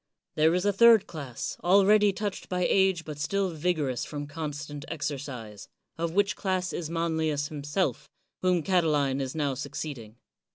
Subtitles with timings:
[0.33, 5.67] There is a third class, already touched by age, but still vigorous from constant exercise;
[5.95, 8.09] of which class is Manlius himself,
[8.41, 10.15] whom Catiline is now succeeding.